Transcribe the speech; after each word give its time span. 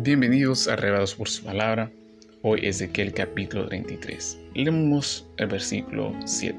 Bienvenidos 0.00 0.68
a 0.68 0.74
Arrebados 0.74 1.16
por 1.16 1.28
su 1.28 1.42
palabra. 1.42 1.90
Hoy 2.42 2.60
Ezequiel 2.62 3.12
capítulo 3.12 3.66
33. 3.66 4.38
Leemos 4.54 5.26
el 5.38 5.48
versículo 5.48 6.14
7. 6.24 6.56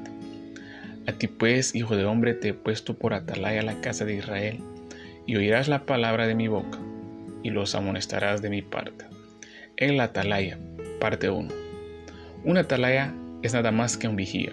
A 1.06 1.12
ti 1.12 1.26
pues, 1.26 1.74
hijo 1.74 1.96
de 1.96 2.04
hombre, 2.04 2.34
te 2.34 2.48
he 2.50 2.52
puesto 2.54 2.98
por 2.98 3.14
atalaya 3.14 3.62
la 3.62 3.80
casa 3.80 4.04
de 4.04 4.16
Israel, 4.16 4.58
y 5.26 5.36
oirás 5.36 5.68
la 5.68 5.86
palabra 5.86 6.26
de 6.26 6.34
mi 6.34 6.48
boca, 6.48 6.78
y 7.42 7.48
los 7.48 7.74
amonestarás 7.74 8.42
de 8.42 8.50
mi 8.50 8.60
parte. 8.60 9.06
En 9.78 9.96
la 9.96 10.04
atalaya, 10.04 10.58
parte 11.00 11.30
1. 11.30 11.48
Una 12.44 12.60
atalaya 12.60 13.14
es 13.40 13.54
nada 13.54 13.72
más 13.72 13.96
que 13.96 14.06
un 14.06 14.16
vigía, 14.16 14.52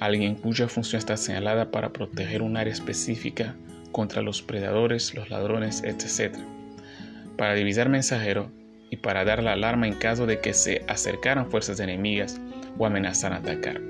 alguien 0.00 0.34
cuya 0.34 0.66
función 0.66 0.98
está 0.98 1.16
señalada 1.16 1.70
para 1.70 1.92
proteger 1.92 2.42
un 2.42 2.56
área 2.56 2.72
específica 2.72 3.54
contra 3.92 4.20
los 4.20 4.42
predadores, 4.42 5.14
los 5.14 5.30
ladrones, 5.30 5.84
etc 5.84 6.36
para 7.36 7.54
divisar 7.54 7.88
mensajero 7.88 8.50
y 8.90 8.96
para 8.96 9.24
dar 9.24 9.42
la 9.42 9.52
alarma 9.52 9.86
en 9.86 9.94
caso 9.94 10.26
de 10.26 10.40
que 10.40 10.54
se 10.54 10.84
acercaran 10.88 11.50
fuerzas 11.50 11.80
enemigas 11.80 12.40
o 12.78 12.86
amenazaran 12.86 13.42
atacar. 13.42 13.80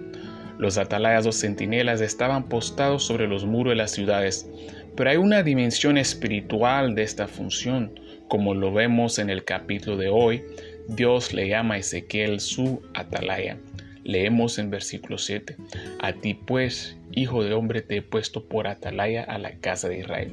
Los 0.58 0.78
atalayas 0.78 1.26
o 1.26 1.32
centinelas 1.32 2.00
estaban 2.00 2.48
postados 2.48 3.04
sobre 3.04 3.28
los 3.28 3.44
muros 3.44 3.72
de 3.72 3.76
las 3.76 3.90
ciudades, 3.90 4.48
pero 4.96 5.10
hay 5.10 5.16
una 5.18 5.42
dimensión 5.42 5.98
espiritual 5.98 6.94
de 6.94 7.02
esta 7.02 7.28
función, 7.28 8.00
como 8.28 8.54
lo 8.54 8.72
vemos 8.72 9.18
en 9.18 9.28
el 9.28 9.44
capítulo 9.44 9.98
de 9.98 10.08
hoy. 10.08 10.42
Dios 10.88 11.34
le 11.34 11.48
llama 11.48 11.74
a 11.74 11.78
Ezequiel 11.78 12.40
su 12.40 12.80
atalaya. 12.94 13.58
Leemos 14.04 14.58
en 14.58 14.70
versículo 14.70 15.18
7, 15.18 15.56
A 15.98 16.12
ti 16.12 16.34
pues, 16.34 16.96
hijo 17.12 17.42
de 17.44 17.52
hombre, 17.52 17.82
te 17.82 17.96
he 17.96 18.02
puesto 18.02 18.48
por 18.48 18.68
atalaya 18.68 19.24
a 19.24 19.36
la 19.36 19.56
casa 19.58 19.88
de 19.88 19.98
Israel. 19.98 20.32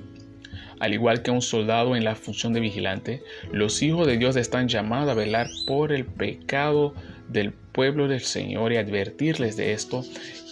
Al 0.80 0.94
igual 0.94 1.22
que 1.22 1.32
un 1.32 1.42
soldado 1.42 1.96
en 1.96 2.04
la 2.04 2.16
función 2.16 2.54
de 2.54 2.60
vigilante, 2.60 3.24
los 3.52 3.82
hijos 3.82 4.08
de 4.08 4.18
Dios 4.18 4.36
están 4.36 4.68
llamados 4.68 5.10
a 5.10 5.14
velar 5.14 5.48
por 5.68 5.92
el 5.92 6.06
pecado 6.06 6.94
del 7.30 7.52
pueblo 7.52 8.08
del 8.08 8.22
Señor 8.22 8.74
y 8.74 8.78
advertirles 8.78 9.58
de 9.58 9.74
esto 9.74 10.04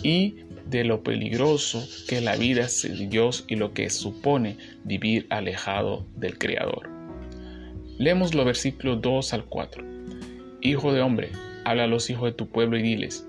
y 0.03 0.35
de 0.65 0.83
lo 0.83 1.03
peligroso 1.03 1.85
que 2.07 2.17
es 2.17 2.23
la 2.23 2.35
vida 2.35 2.67
sin 2.67 3.09
Dios 3.09 3.45
y 3.47 3.55
lo 3.55 3.73
que 3.73 3.89
supone 3.89 4.57
vivir 4.83 5.27
alejado 5.29 6.05
del 6.15 6.37
Creador. 6.37 6.89
Leemos 7.97 8.33
los 8.33 8.45
versículos 8.45 9.01
2 9.01 9.33
al 9.33 9.45
4. 9.45 9.83
Hijo 10.61 10.93
de 10.93 11.01
hombre, 11.01 11.31
habla 11.65 11.83
a 11.83 11.87
los 11.87 12.09
hijos 12.09 12.31
de 12.31 12.37
tu 12.37 12.47
pueblo 12.47 12.77
y 12.77 12.81
diles, 12.81 13.27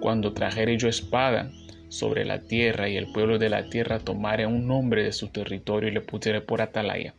cuando 0.00 0.32
trajere 0.32 0.78
yo 0.78 0.88
espada 0.88 1.50
sobre 1.88 2.24
la 2.24 2.40
tierra 2.40 2.88
y 2.88 2.96
el 2.96 3.12
pueblo 3.12 3.38
de 3.38 3.48
la 3.48 3.68
tierra 3.68 3.98
tomare 3.98 4.46
un 4.46 4.66
nombre 4.66 5.04
de 5.04 5.12
su 5.12 5.28
territorio 5.28 5.88
y 5.88 5.92
le 5.92 6.00
pusiere 6.00 6.40
por 6.40 6.60
atalaya. 6.60 7.14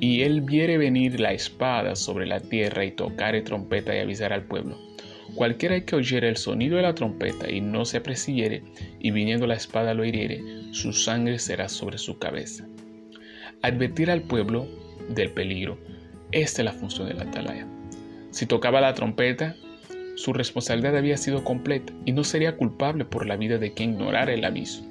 Y 0.00 0.22
él 0.22 0.42
viere 0.42 0.76
venir 0.76 1.20
la 1.20 1.32
espada 1.32 1.96
sobre 1.96 2.26
la 2.26 2.40
tierra 2.40 2.84
y 2.84 2.92
tocare 2.92 3.42
trompeta 3.42 3.96
y 3.96 4.00
avisar 4.00 4.32
al 4.32 4.44
pueblo. 4.44 4.78
Cualquiera 5.34 5.80
que 5.84 5.96
oyere 5.96 6.28
el 6.28 6.36
sonido 6.36 6.76
de 6.76 6.82
la 6.82 6.94
trompeta 6.94 7.50
y 7.50 7.60
no 7.60 7.84
se 7.84 7.98
apresillere, 7.98 8.62
y 9.00 9.10
viniendo 9.10 9.46
la 9.46 9.54
espada 9.54 9.94
lo 9.94 10.04
hiriere, 10.04 10.42
su 10.72 10.92
sangre 10.92 11.38
será 11.38 11.68
sobre 11.68 11.98
su 11.98 12.18
cabeza. 12.18 12.66
Advertir 13.62 14.10
al 14.10 14.22
pueblo 14.22 14.66
del 15.08 15.30
peligro. 15.30 15.78
Esta 16.32 16.62
es 16.62 16.64
la 16.64 16.72
función 16.72 17.08
de 17.08 17.14
la 17.14 17.24
atalaya. 17.24 17.66
Si 18.30 18.46
tocaba 18.46 18.80
la 18.80 18.94
trompeta, 18.94 19.56
su 20.16 20.32
responsabilidad 20.32 20.96
había 20.96 21.16
sido 21.16 21.44
completa 21.44 21.92
y 22.04 22.12
no 22.12 22.24
sería 22.24 22.56
culpable 22.56 23.04
por 23.04 23.26
la 23.26 23.36
vida 23.36 23.58
de 23.58 23.72
quien 23.72 23.90
ignorara 23.90 24.32
el 24.32 24.44
aviso. 24.44 24.84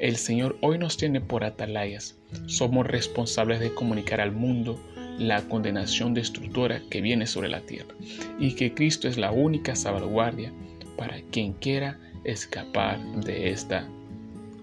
El 0.00 0.16
Señor 0.16 0.58
hoy 0.60 0.78
nos 0.78 0.96
tiene 0.96 1.20
por 1.20 1.44
atalayas. 1.44 2.18
Somos 2.46 2.86
responsables 2.86 3.60
de 3.60 3.72
comunicar 3.72 4.20
al 4.20 4.32
mundo 4.32 4.78
la 5.18 5.42
condenación 5.42 6.12
destructora 6.12 6.82
que 6.90 7.00
viene 7.00 7.26
sobre 7.26 7.48
la 7.48 7.60
tierra 7.60 7.94
y 8.40 8.54
que 8.56 8.74
Cristo 8.74 9.06
es 9.06 9.16
la 9.16 9.30
única 9.30 9.76
salvaguardia 9.76 10.52
para 10.98 11.22
quien 11.30 11.52
quiera 11.52 11.98
escapar 12.24 13.00
de 13.24 13.50
esta 13.50 13.88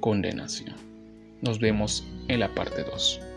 condenación. 0.01 0.75
Nos 1.41 1.59
vemos 1.59 2.05
en 2.28 2.41
la 2.41 2.53
parte 2.53 2.83
2. 2.83 3.30